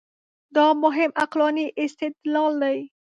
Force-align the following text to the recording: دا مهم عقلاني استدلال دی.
دا 0.55 0.67
مهم 0.83 1.11
عقلاني 1.21 1.65
استدلال 1.85 2.53
دی. 2.63 2.77